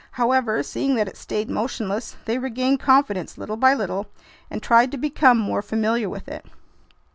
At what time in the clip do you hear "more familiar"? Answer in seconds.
5.37-6.09